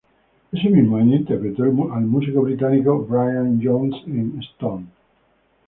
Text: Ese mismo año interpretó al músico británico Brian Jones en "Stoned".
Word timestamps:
Ese 0.51 0.67
mismo 0.67 0.97
año 0.97 1.15
interpretó 1.15 1.61
al 1.63 2.01
músico 2.07 2.41
británico 2.41 3.05
Brian 3.05 3.59
Jones 3.63 3.95
en 4.07 4.41
"Stoned". 4.41 4.87